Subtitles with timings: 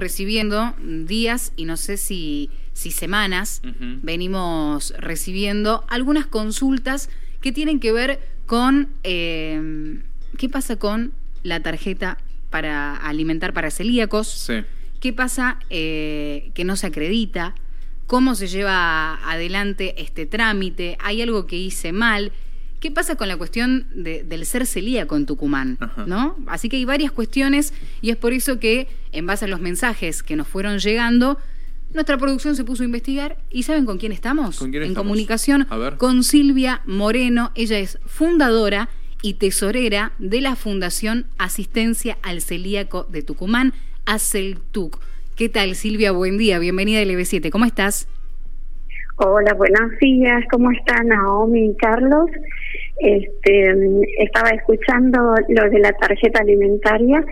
[0.00, 3.62] recibiendo días y no sé si, si semanas,
[4.02, 10.00] venimos recibiendo algunas consultas que tienen que ver con eh,
[10.36, 12.18] qué pasa con la tarjeta
[12.50, 14.50] para alimentar para celíacos,
[14.98, 17.54] qué pasa eh, que no se acredita,
[18.06, 22.32] cómo se lleva adelante este trámite, hay algo que hice mal.
[22.80, 25.76] ¿Qué pasa con la cuestión del ser celíaco en Tucumán?
[26.06, 26.36] ¿no?
[26.46, 30.22] Así que hay varias cuestiones y es por eso que, en base a los mensajes
[30.22, 31.36] que nos fueron llegando,
[31.92, 34.62] nuestra producción se puso a investigar y ¿saben con quién estamos?
[34.62, 35.66] en comunicación
[35.98, 37.52] con Silvia Moreno.
[37.54, 38.88] Ella es fundadora
[39.20, 43.74] y tesorera de la Fundación Asistencia al Celíaco de Tucumán,
[44.06, 44.98] ACELTUC.
[45.36, 46.12] ¿Qué tal, Silvia?
[46.12, 47.50] Buen día, bienvenida a LB7.
[47.50, 48.08] ¿Cómo estás?
[49.16, 50.44] Hola, buenos días.
[50.50, 52.30] ¿Cómo están Naomi y Carlos?
[53.00, 53.74] Este,
[54.18, 57.24] estaba escuchando lo de la tarjeta alimentaria.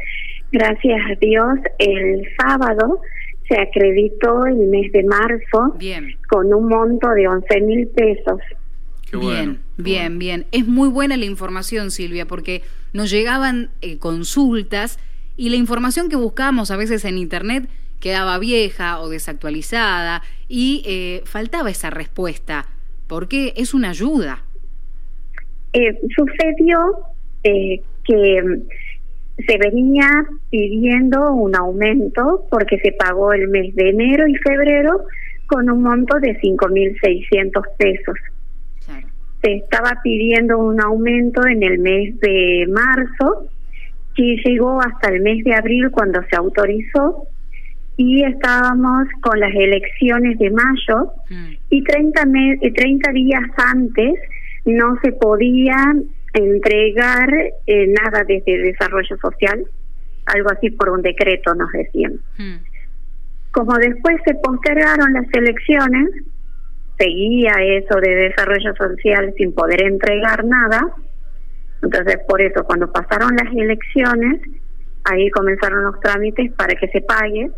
[0.50, 3.00] Gracias a Dios, el sábado
[3.48, 5.74] se acreditó el mes de marzo
[6.28, 8.40] con un monto de 11 mil pesos.
[9.12, 10.46] bien, bien, bien.
[10.52, 14.98] Es muy buena la información, Silvia, porque nos llegaban eh, consultas
[15.36, 17.68] y la información que buscábamos a veces en Internet
[18.00, 22.66] quedaba vieja o desactualizada y eh, faltaba esa respuesta,
[23.06, 24.44] porque es una ayuda.
[25.72, 26.78] Eh, sucedió
[27.44, 28.42] eh, que
[29.46, 30.08] se venía
[30.50, 35.04] pidiendo un aumento porque se pagó el mes de enero y febrero
[35.46, 38.16] con un monto de 5.600 pesos.
[39.42, 43.48] Se estaba pidiendo un aumento en el mes de marzo,
[44.16, 47.28] que llegó hasta el mes de abril cuando se autorizó,
[47.96, 51.52] y estábamos con las elecciones de mayo mm.
[51.70, 54.14] y 30, me 30 días antes
[54.68, 55.76] no se podía
[56.34, 57.28] entregar
[57.66, 59.64] eh, nada desde desarrollo social,
[60.26, 62.20] algo así por un decreto nos decían.
[62.36, 62.56] Mm.
[63.50, 66.10] Como después se postergaron las elecciones,
[66.98, 70.82] seguía eso de desarrollo social sin poder entregar nada,
[71.82, 74.42] entonces por eso cuando pasaron las elecciones,
[75.04, 77.50] ahí comenzaron los trámites para que se pague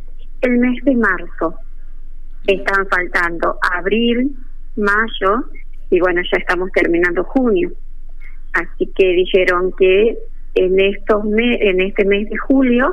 [0.42, 1.56] el mes de marzo.
[2.46, 4.36] Están faltando abril,
[4.76, 5.44] mayo
[5.90, 7.72] y bueno, ya estamos terminando junio.
[8.52, 10.16] Así que dijeron que
[10.54, 12.92] en estos en este mes de julio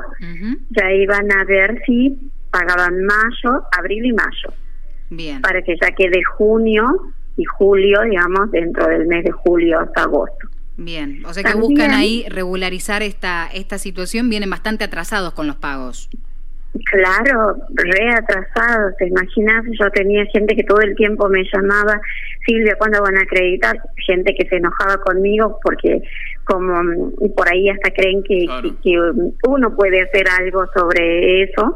[0.70, 2.16] ya iban a ver si
[2.50, 4.52] pagaban mayo, abril y mayo.
[5.10, 5.40] Bien.
[5.40, 10.48] Para que ya quede junio y julio, digamos, dentro del mes de julio hasta agosto.
[10.76, 15.56] Bien, o sea que buscan ahí regularizar esta esta situación, vienen bastante atrasados con los
[15.56, 16.08] pagos.
[16.84, 22.00] Claro, re atrasado, te imaginas, yo tenía gente que todo el tiempo me llamaba,
[22.48, 23.76] Silvia, ¿cuándo van a acreditar?
[24.06, 26.02] Gente que se enojaba conmigo porque
[26.44, 28.46] como y por ahí hasta creen que,
[28.82, 28.98] que,
[29.46, 31.74] uno puede hacer algo sobre eso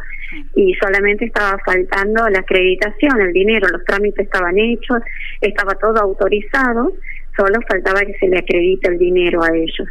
[0.57, 5.03] y solamente estaba faltando la acreditación, el dinero, los trámites estaban hechos,
[5.43, 6.91] estaba todo autorizado,
[7.37, 9.89] solo faltaba que se le acredite el dinero a ellos.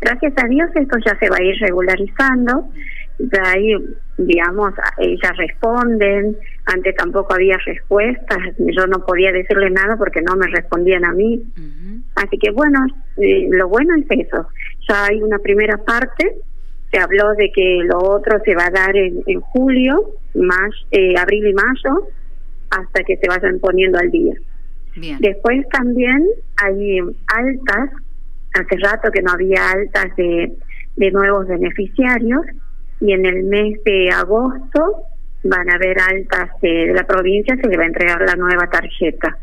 [0.00, 2.70] Gracias a Dios esto ya se va a ir regularizando
[3.18, 3.74] de ahí,
[4.18, 10.48] digamos, ellas responden, antes tampoco había respuestas, yo no podía decirle nada porque no me
[10.48, 11.42] respondían a mí.
[12.16, 12.84] Así que bueno,
[13.16, 14.48] eh, lo bueno es eso,
[14.88, 16.36] ya hay una primera parte,
[16.90, 21.14] se habló de que lo otro se va a dar en, en julio, más, eh,
[21.16, 22.08] abril y mayo,
[22.70, 24.34] hasta que se vayan poniendo al día.
[25.20, 26.26] Después también
[26.56, 27.90] hay altas,
[28.54, 30.52] hace rato que no había altas de,
[30.96, 32.42] de nuevos beneficiarios,
[33.00, 35.02] y en el mes de agosto
[35.48, 39.38] van a haber altas de, la provincia, se le va a entregar la nueva tarjeta.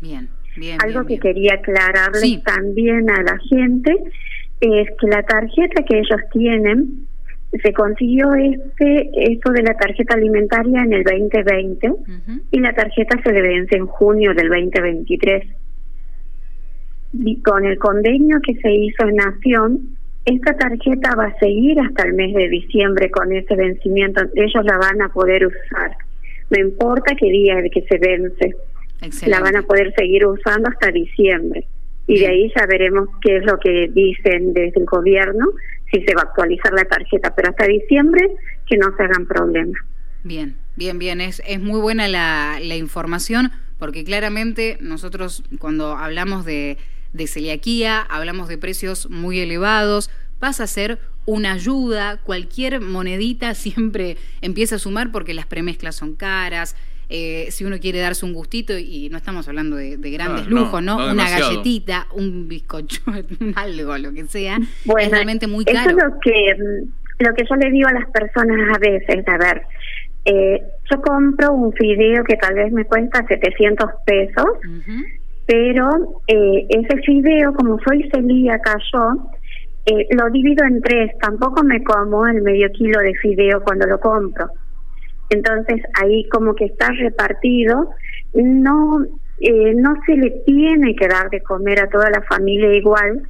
[0.00, 0.78] Bien, bien.
[0.82, 3.96] Algo que quería aclararle también a la gente
[4.60, 7.06] es que la tarjeta que ellos tienen
[7.62, 11.92] se consiguió este esto de la tarjeta alimentaria en el 2020
[12.52, 15.44] y la tarjeta se le vence en junio del 2023.
[17.12, 22.04] Y con el convenio que se hizo en Nación, esta tarjeta va a seguir hasta
[22.04, 24.22] el mes de diciembre con ese vencimiento.
[24.34, 25.96] Ellos la van a poder usar.
[26.50, 28.54] No importa qué día de que se vence.
[29.26, 31.66] La van a poder seguir usando hasta diciembre.
[32.06, 35.46] Y de ahí ya veremos qué es lo que dicen desde el gobierno,
[35.92, 37.34] si se va a actualizar la tarjeta.
[37.34, 38.28] Pero hasta diciembre
[38.68, 39.80] que no se hagan problemas.
[40.22, 41.20] Bien, bien, bien.
[41.20, 46.76] Es, es muy buena la, la información porque claramente nosotros cuando hablamos de
[47.12, 54.16] de celiaquía, hablamos de precios muy elevados, pasa a ser una ayuda, cualquier monedita siempre
[54.40, 56.76] empieza a sumar porque las premezclas son caras,
[57.12, 61.10] eh, si uno quiere darse un gustito, y no estamos hablando de, grandes lujos, ¿no?
[61.10, 63.02] una galletita, un bizcocho,
[63.56, 64.58] algo, lo que sea,
[64.98, 65.90] es realmente muy caro.
[65.90, 66.86] Eso es lo que
[67.20, 69.62] lo que yo le digo a las personas a veces, a ver,
[70.24, 74.46] eh, yo compro un fideo que tal vez me cuesta 700 pesos,
[75.50, 75.90] pero
[76.28, 79.32] eh, ese fideo, como soy celíaca yo,
[79.84, 83.98] eh, lo divido en tres, tampoco me como el medio kilo de fideo cuando lo
[83.98, 84.48] compro.
[85.28, 87.90] Entonces ahí como que está repartido,
[88.32, 89.04] no,
[89.40, 93.20] eh, no se le tiene que dar de comer a toda la familia igual.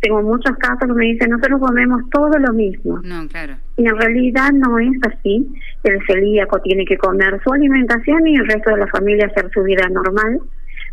[0.00, 2.98] Tengo muchos casos que me dicen, nosotros comemos todo lo mismo.
[3.04, 3.56] No, claro.
[3.76, 5.46] Y en realidad no es así.
[5.84, 9.62] El celíaco tiene que comer su alimentación y el resto de la familia hacer su
[9.64, 10.40] vida normal,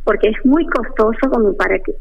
[0.05, 1.93] porque es muy costoso como para que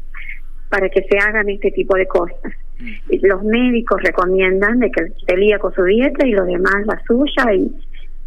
[0.69, 2.53] para que se hagan este tipo de cosas.
[2.79, 3.13] Mm.
[3.21, 7.71] Los médicos recomiendan de que el celíaco su dieta y lo demás la suya y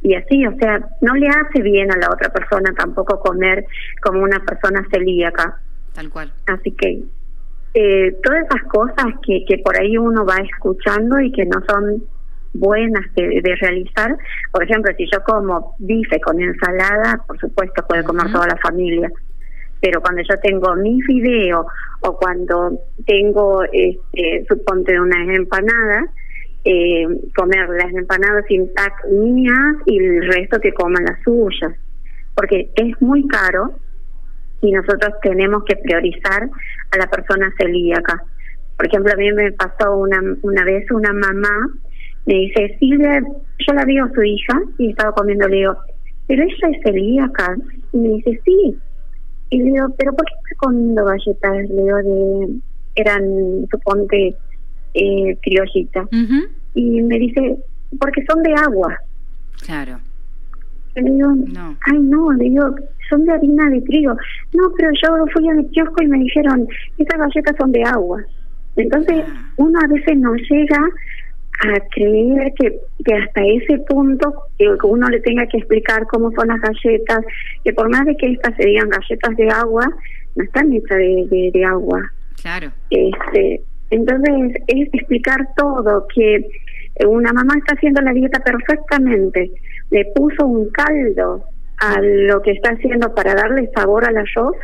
[0.01, 3.67] y así, o sea, no le hace bien a la otra persona tampoco comer
[4.01, 5.61] como una persona celíaca.
[5.93, 6.33] Tal cual.
[6.47, 7.03] Así que
[7.75, 12.05] eh, todas esas cosas que, que por ahí uno va escuchando y que no son
[12.55, 14.17] buenas de, realizar,
[14.53, 19.11] por ejemplo, si yo como bife con ensalada, por supuesto puede comer toda la familia,
[19.81, 21.67] pero cuando yo tengo mi fideo
[22.01, 26.11] o cuando tengo, este, suponte, unas empanadas,
[26.65, 31.73] eh, comer las empanadas sin tac mías y el resto que coman las suyas,
[32.35, 33.75] porque es muy caro
[34.61, 36.51] y nosotros tenemos que priorizar
[36.91, 38.23] a la persona celíaca.
[38.77, 41.69] Por ejemplo, a mí me pasó una, una vez una mamá,
[42.27, 45.77] me dice, Silvia, yo la vi a su hija y estaba comiendo, le digo,
[46.27, 47.57] pero ella es celíaca.
[47.93, 48.79] Y me dice, sí.
[49.51, 51.69] Y le digo, pero ¿por qué está comiendo galletas?
[51.71, 52.61] Le digo, de,
[52.97, 53.23] eran,
[53.71, 54.35] suponte,
[54.95, 56.09] eh, criollitas
[56.75, 57.57] y me dice,
[58.01, 58.99] porque son de agua.
[59.65, 60.01] Claro.
[60.95, 61.77] le digo, no.
[61.81, 62.75] ay no, le digo,
[63.09, 64.15] son de harina de trigo.
[64.55, 66.67] No, pero yo fui a mi kiosco y me dijeron,
[66.99, 68.23] estas galletas son de agua.
[68.77, 69.53] Entonces, ah.
[69.57, 70.81] uno a veces no llega
[71.61, 76.49] a creer que, que hasta ese punto que uno le tenga que explicar cómo son
[76.49, 77.25] las galletas,
[77.65, 79.89] que por más de que estas se digan galletas de agua,
[80.37, 82.01] no están hechas de, de agua.
[82.41, 82.71] Claro.
[82.91, 86.47] Este, entonces, es explicar todo, que
[87.07, 89.51] una mamá está haciendo la dieta perfectamente,
[89.91, 91.45] le puso un caldo
[91.79, 94.57] a lo que está haciendo para darle sabor al arroz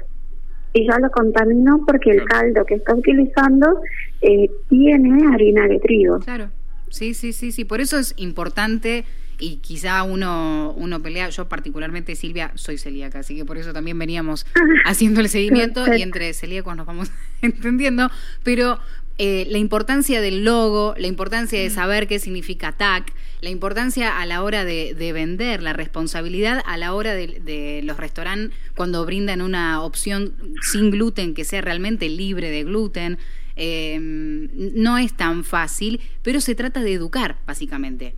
[0.72, 3.80] y ya lo contaminó porque el caldo que está utilizando
[4.20, 6.18] eh, tiene harina de trigo.
[6.18, 6.48] Claro,
[6.90, 9.04] sí, sí, sí, sí, por eso es importante
[9.38, 13.98] y quizá uno, uno pelea, yo particularmente Silvia soy celíaca, así que por eso también
[13.98, 14.46] veníamos
[14.86, 17.10] haciendo el seguimiento y entre celíacos nos vamos
[17.42, 18.10] entendiendo,
[18.42, 18.78] pero
[19.16, 21.72] eh, la importancia del logo, la importancia de mm.
[21.72, 26.94] saber qué significa TAC, la importancia a la hora de, vender, la responsabilidad a la
[26.94, 32.64] hora de, los restaurantes cuando brindan una opción sin gluten que sea realmente libre de
[32.64, 33.18] gluten.
[33.56, 38.14] Eh, no es tan fácil, pero se trata de educar, básicamente.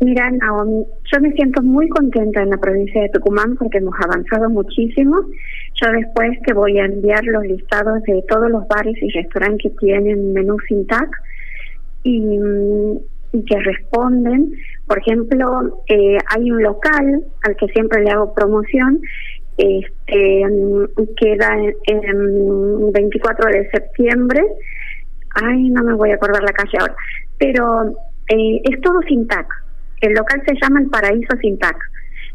[0.00, 5.16] Mira, yo me siento muy contenta en la provincia de Tucumán porque hemos avanzado muchísimo.
[5.74, 9.86] Yo después te voy a enviar los listados de todos los bares y restaurantes que
[9.86, 11.10] tienen menú sin TAC
[12.04, 12.38] y,
[13.44, 14.52] que responden.
[14.86, 19.00] Por ejemplo, eh, hay un local al que siempre le hago promoción,
[19.58, 20.44] este,
[21.16, 21.56] queda
[21.86, 24.42] en, 24 de septiembre.
[25.34, 26.96] Ay, no me voy a acordar la calle ahora,
[27.38, 27.90] pero
[28.28, 29.46] eh, es todo sin TAC
[30.00, 31.76] el local se llama El Paraíso Sintac.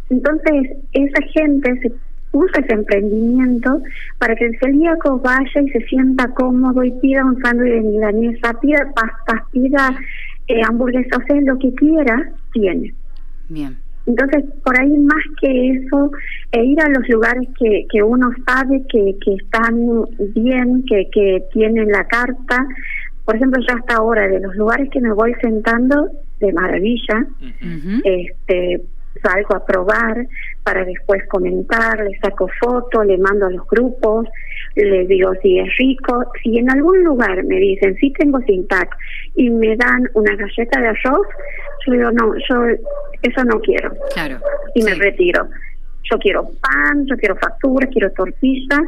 [0.09, 1.93] Entonces, esa gente se
[2.31, 3.81] usa ese emprendimiento
[4.17, 8.59] para que el celíaco vaya y se sienta cómodo y pida un sándwich de milanesa,
[8.59, 9.95] pida pastas, pida
[10.47, 12.93] eh, hamburguesas, o sea, lo que quiera, tiene.
[13.49, 13.77] Bien.
[14.05, 16.11] Entonces, por ahí más que eso,
[16.51, 20.05] e ir a los lugares que, que uno sabe que, que están
[20.35, 22.65] bien, que, que tienen la carta.
[23.25, 27.25] Por ejemplo, ya hasta ahora, de los lugares que me voy sentando, de maravilla.
[28.03, 28.81] este
[29.21, 30.27] salgo a probar
[30.63, 34.27] para después comentar, le saco foto, le mando a los grupos,
[34.75, 36.25] le digo si es rico.
[36.41, 38.95] Si en algún lugar me dicen si tengo Sintac
[39.35, 41.27] y me dan una galleta de arroz,
[41.85, 42.77] yo digo no, yo
[43.21, 43.93] eso no quiero.
[44.13, 44.39] Claro.
[44.75, 45.47] Y me retiro.
[46.11, 48.81] Yo quiero pan, yo quiero factura, quiero tortilla,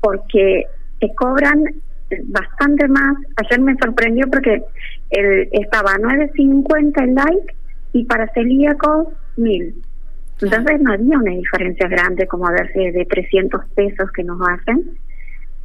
[0.00, 0.66] porque
[1.00, 1.64] te cobran
[2.24, 3.16] bastante más.
[3.36, 4.62] Ayer me sorprendió porque
[5.10, 7.54] el, estaba a 9.50 el like
[7.92, 9.74] y para celíacos 1000.
[10.40, 14.90] Entonces no había una diferencia grande como a verse de 300 pesos que nos hacen.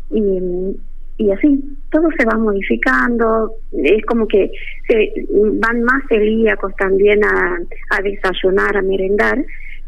[0.10, 0.78] Y,
[1.18, 3.54] y así, todo se va modificando.
[3.72, 4.52] Es como que
[4.88, 5.14] se
[5.60, 7.60] van más celíacos también a,
[7.92, 9.46] a desayunar, a merendar,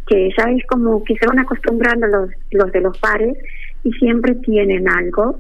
[0.08, 3.38] que ya es como que se van acostumbrando los, los de los pares
[3.84, 5.40] y siempre tienen algo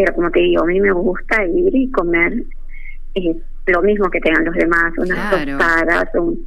[0.00, 2.42] pero como te digo, a mí me gusta ir y comer
[3.14, 6.46] eh, lo mismo que tengan los demás, unas tostadas, un,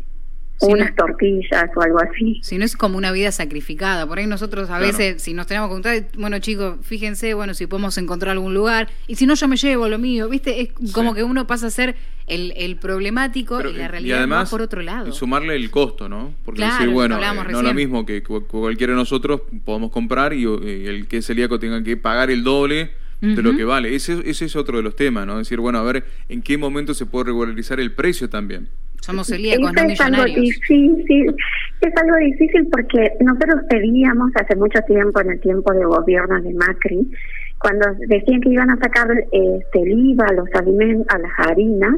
[0.67, 2.39] unas tortillas o algo así.
[2.43, 5.70] Si no es como una vida sacrificada, por ahí nosotros a veces, si nos tenemos
[5.70, 9.48] que contar, bueno chicos, fíjense, bueno, si podemos encontrar algún lugar, y si no yo
[9.48, 10.62] me llevo lo mío, ¿viste?
[10.62, 11.96] Es como que uno pasa a ser
[12.27, 15.12] el, el problemático y la realidad además, por otro lado.
[15.12, 16.34] sumarle el costo, ¿no?
[16.46, 20.46] Porque decir, bueno, eh, no es lo mismo que cualquiera de nosotros podemos comprar y,
[20.46, 22.91] el que es celíaco tenga que pagar el doble
[23.22, 23.96] de lo que vale.
[23.96, 25.38] Ese, ese es otro de los temas, ¿no?
[25.38, 28.70] Decir, bueno, a ver en qué momento se puede regularizar el precio también.
[29.03, 31.36] Somos celíacos, no es Algo difícil,
[31.81, 36.53] es algo difícil porque nosotros pedíamos hace mucho tiempo, en el tiempo de gobierno de
[36.53, 37.12] Macri,
[37.60, 41.95] cuando decían que iban a sacar este, el IVA a los alimentos, a las harinas,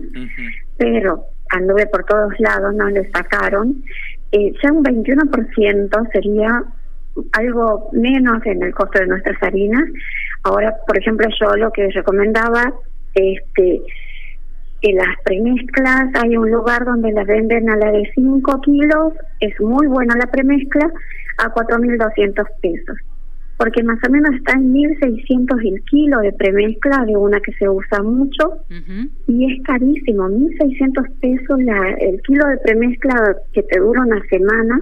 [0.77, 3.83] pero anduve por todos lados, no le sacaron,
[4.31, 6.63] eh, ya un 21% sería
[7.33, 9.83] algo menos en el costo de nuestras harinas.
[10.41, 12.73] Ahora, por ejemplo, yo lo que recomendaba,
[13.13, 13.83] este
[14.81, 19.59] en las premezclas hay un lugar donde las venden a la de 5 kilos, es
[19.59, 20.91] muy buena la premezcla,
[21.37, 22.97] a 4.200 pesos.
[23.57, 27.69] Porque más o menos está en 1.600 el kilo de premezcla de una que se
[27.69, 28.57] usa mucho
[29.27, 34.81] y es carísimo, 1.600 pesos la, el kilo de premezcla que te dura una semana.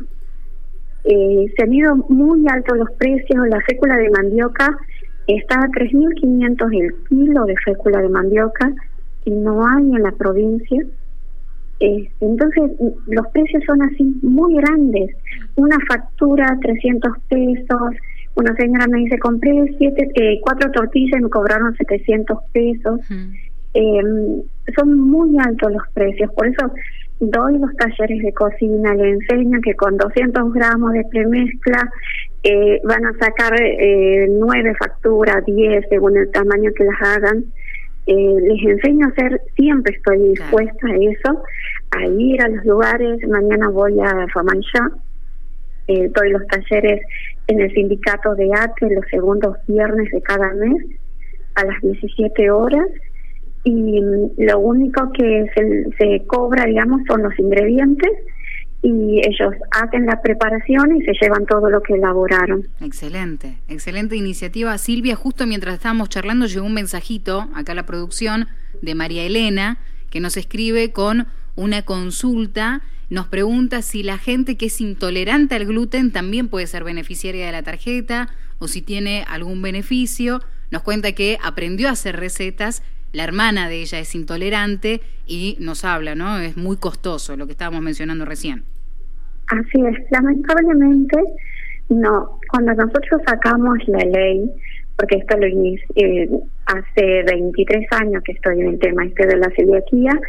[1.06, 4.76] Eh, se han ido muy altos los precios, la fécula de mandioca
[5.28, 8.74] está a 3.500 el kilo de fécula de mandioca
[9.26, 10.84] y no hay en la provincia.
[11.80, 12.72] Eh, entonces,
[13.08, 15.16] los precios son así muy grandes.
[15.56, 17.96] Una factura, 300 pesos.
[18.36, 23.00] Una señora me dice, compré siete, eh, cuatro tortillas y me cobraron 700 pesos.
[23.74, 24.42] Em,
[24.76, 26.32] son muy altos los precios.
[26.34, 26.72] Por eso
[27.20, 31.92] doy los talleres de cocina, le enseño que con 200 gramos de premezcla
[32.44, 37.46] eh, van a sacar eh, nueve facturas, 10 según el tamaño que las hagan
[38.06, 41.44] eh, les enseño a hacer, siempre estoy dispuesta a eso,
[41.92, 44.92] a ir a los lugares, mañana voy a Famanchá,
[45.88, 47.02] eh, doy los talleres
[47.48, 50.84] en el sindicato de ATE los segundos viernes de cada mes
[51.56, 52.88] a las 17 horas.
[53.66, 54.02] Y
[54.38, 58.12] lo único que se, se cobra, digamos, son los ingredientes
[58.84, 62.68] y ellos hacen la preparación y se llevan todo lo que elaboraron.
[62.82, 64.78] Excelente, excelente iniciativa.
[64.78, 68.50] Silvia, justo mientras estábamos charlando llegó un mensajito acá a la producción
[68.82, 69.78] de María Elena
[70.10, 72.82] que nos escribe con una consulta.
[73.10, 77.52] Nos pregunta si la gente que es intolerante al gluten también puede ser beneficiaria de
[77.54, 78.28] la tarjeta
[78.60, 80.42] o si tiene algún beneficio.
[80.72, 85.86] Nos cuenta que aprendió a hacer recetas la hermana de ella es intolerante y nos
[85.86, 86.40] habla, ¿no?
[86.40, 88.66] Es muy costoso lo que estábamos mencionando recién.
[89.54, 91.18] Así es, lamentablemente
[91.90, 92.40] no.
[92.50, 94.50] Cuando nosotros sacamos la ley,
[94.98, 96.30] porque esto lo eh,
[96.66, 100.20] hace 23 años que estoy en el tema este de la celiaquía,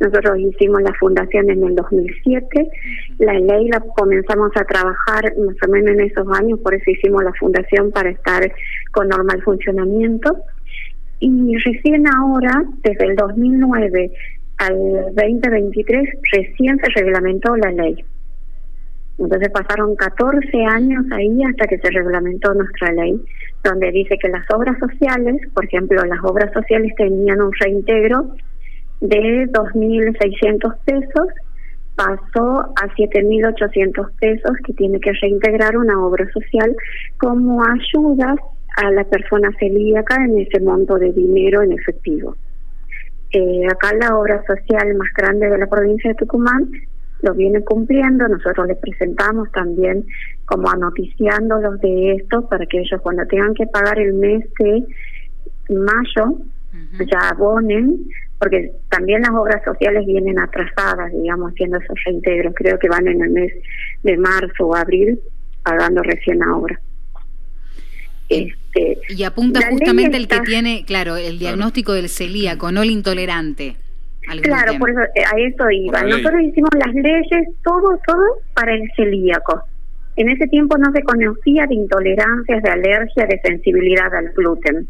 [0.00, 2.68] nosotros hicimos la fundación en el 2007,
[3.18, 7.22] la ley la comenzamos a trabajar más o menos en esos años, por eso hicimos
[7.22, 8.52] la fundación para estar
[8.90, 10.38] con normal funcionamiento.
[11.20, 14.10] Y recién ahora, desde el 2009
[14.58, 14.76] al
[15.14, 18.04] 2023, recién se reglamentó la ley.
[19.22, 23.20] Entonces pasaron 14 años ahí hasta que se reglamentó nuestra ley,
[23.62, 28.34] donde dice que las obras sociales, por ejemplo, las obras sociales tenían un reintegro
[29.00, 31.28] de 2.600 pesos,
[31.94, 36.74] pasó a 7.800 pesos que tiene que reintegrar una obra social
[37.18, 38.34] como ayuda
[38.76, 42.34] a la persona celíaca en ese monto de dinero en efectivo.
[43.30, 46.68] Eh, acá la obra social más grande de la provincia de Tucumán
[47.22, 50.04] lo viene cumpliendo, nosotros les presentamos también
[50.44, 54.84] como anoticiándolos de esto para que ellos cuando tengan que pagar el mes de
[55.70, 56.38] mayo
[57.10, 62.88] ya abonen, porque también las obras sociales vienen atrasadas, digamos, haciendo esos reintegros, creo que
[62.88, 63.52] van en el mes
[64.02, 65.20] de marzo o abril
[65.62, 66.80] pagando recién ahora.
[68.28, 73.76] Este, y apunta justamente el que tiene, claro, el diagnóstico del celíaco, no el intolerante.
[74.42, 76.02] Claro, por eso eh, a eso iba.
[76.02, 78.24] Nosotros hicimos las leyes, todo, todo
[78.54, 79.62] para el celíaco.
[80.16, 84.86] En ese tiempo no se conocía de intolerancias, de alergia, de sensibilidad al gluten.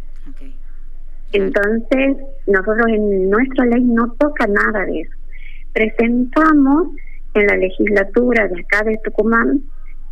[1.33, 5.13] Entonces, nosotros en nuestra ley no toca nada de eso.
[5.73, 6.89] Presentamos
[7.35, 9.63] en la legislatura de acá de Tucumán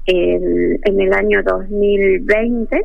[0.07, 2.81] en el año 2020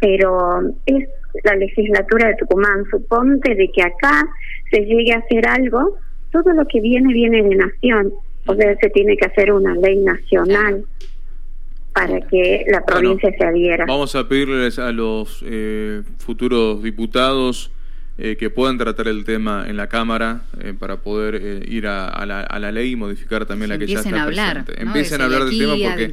[0.00, 1.08] pero es
[1.44, 2.84] la legislatura de Tucumán.
[2.90, 4.26] Suponte de que acá
[4.70, 5.98] se llegue a hacer algo,
[6.32, 8.12] todo lo que viene viene de nación,
[8.46, 10.84] o sea, se tiene que hacer una ley nacional
[11.92, 13.86] para que la provincia se adhiera.
[13.86, 17.72] Vamos a pedirles a los eh, futuros diputados
[18.18, 22.24] eh, que puedan tratar el tema en la Cámara eh, para poder eh, ir a,
[22.24, 25.58] la, ley y modificar también la que ya está a hablar, Empiecen a hablar del
[25.58, 26.10] tema porque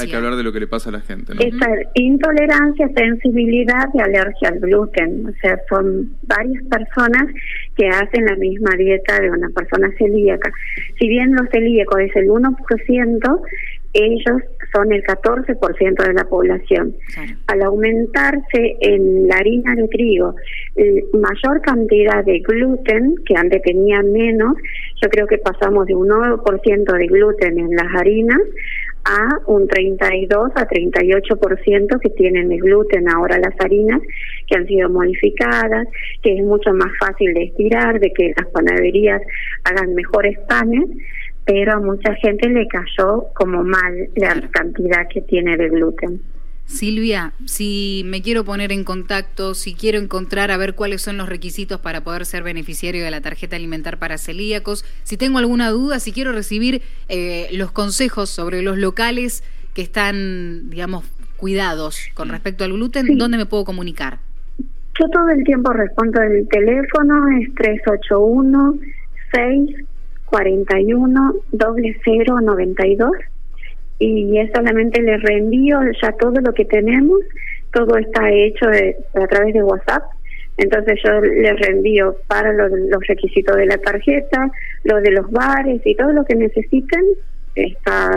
[0.00, 1.34] hay que hablar de lo que le pasa a la gente.
[1.38, 5.26] Esta intolerancia, sensibilidad y alergia al gluten.
[5.26, 7.26] O sea, son varias personas
[7.76, 10.50] que hacen la misma dieta de una persona celíaca.
[10.98, 13.40] Si bien los celíacos es el 1%,
[13.94, 14.42] ellos
[14.74, 16.94] son el 14% de la población.
[17.46, 20.34] Al aumentarse en la harina de trigo
[21.12, 24.56] mayor cantidad de gluten, que antes tenía menos,
[25.00, 28.40] yo creo que pasamos de un 9% de gluten en las harinas
[29.04, 34.00] a un 32 a 38% que tienen de gluten ahora las harinas
[34.46, 35.86] que han sido modificadas,
[36.22, 39.20] que es mucho más fácil de estirar, de que las panaderías
[39.64, 40.84] hagan mejores panes
[41.44, 46.20] pero a mucha gente le cayó como mal la cantidad que tiene de gluten.
[46.66, 51.28] Silvia, si me quiero poner en contacto, si quiero encontrar a ver cuáles son los
[51.28, 56.00] requisitos para poder ser beneficiario de la tarjeta alimentar para celíacos, si tengo alguna duda,
[56.00, 61.04] si quiero recibir eh, los consejos sobre los locales que están, digamos,
[61.36, 64.18] cuidados con respecto al gluten, ¿dónde me puedo comunicar?
[64.98, 68.78] Yo todo el tiempo respondo el teléfono, es 381
[69.34, 69.83] 6
[70.34, 73.10] 41 0092
[74.00, 77.20] y es solamente le reenvío ya todo lo que tenemos,
[77.72, 78.66] todo está hecho
[79.14, 80.02] a través de WhatsApp,
[80.56, 84.50] entonces yo les reenvío para los requisitos de la tarjeta,
[84.82, 87.04] lo de los bares y todo lo que necesiten
[87.54, 88.10] está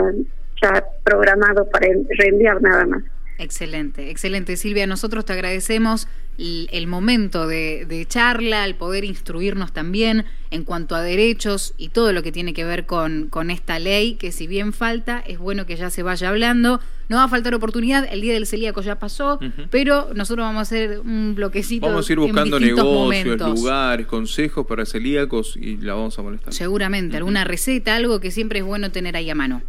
[0.60, 1.86] ya programado para
[2.18, 3.04] reenviar nada más.
[3.38, 4.56] Excelente, excelente.
[4.56, 6.08] Silvia, nosotros te agradecemos
[6.38, 12.22] el, momento de, charla, el poder instruirnos también en cuanto a derechos y todo lo
[12.22, 15.76] que tiene que ver con, con esta ley, que si bien falta, es bueno que
[15.76, 16.80] ya se vaya hablando.
[17.08, 19.40] No va a faltar oportunidad, el Día del Celíaco ya pasó,
[19.70, 21.86] pero nosotros vamos a hacer un bloquecito.
[21.86, 26.52] Vamos a ir buscando negocios, lugares, consejos para celíacos y la vamos a molestar.
[26.52, 29.62] Seguramente, alguna receta, algo que siempre es bueno tener ahí a mano.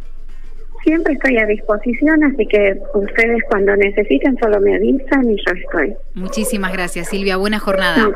[0.90, 5.94] Siempre estoy a disposición, así que ustedes cuando necesiten solo me avisan y yo estoy.
[6.14, 7.36] Muchísimas gracias, Silvia.
[7.36, 8.10] Buena jornada.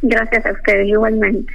[0.00, 1.52] Gracias a ustedes igualmente.